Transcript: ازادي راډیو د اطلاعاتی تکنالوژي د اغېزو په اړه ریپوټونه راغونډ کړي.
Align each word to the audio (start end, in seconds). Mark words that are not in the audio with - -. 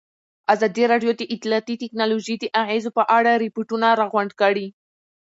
ازادي 0.53 0.83
راډیو 0.91 1.11
د 1.17 1.21
اطلاعاتی 1.35 1.75
تکنالوژي 1.83 2.35
د 2.39 2.45
اغېزو 2.61 2.89
په 2.97 3.03
اړه 3.17 3.31
ریپوټونه 3.45 3.87
راغونډ 4.01 4.31
کړي. 4.41 4.67